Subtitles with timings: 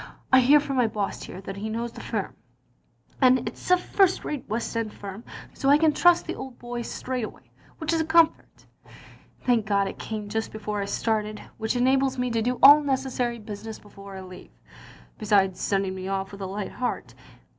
[0.33, 2.33] I hear from my boss here that he knows the firm,
[3.21, 6.57] and it *s a first rate west end firm, so I can, trust the old
[6.57, 8.65] boy straight away, which is a comfort.
[9.45, 13.37] Thank God it came just before I started, which enables me to do all necessary
[13.37, 14.49] business before I leave,
[15.19, 17.13] besides sending me off with a light heart.